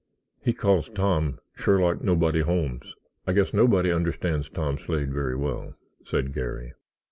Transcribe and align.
He 0.43 0.51
calls 0.53 0.89
Tom 0.89 1.37
Sherlock 1.55 2.01
Nobody 2.01 2.39
Holmes." 2.39 2.95
"I 3.27 3.33
guess 3.33 3.53
nobody 3.53 3.91
understands 3.91 4.49
Tom 4.49 4.79
Slade 4.79 5.13
very 5.13 5.35
well," 5.35 5.75
said 6.03 6.33
Garry. 6.33 6.73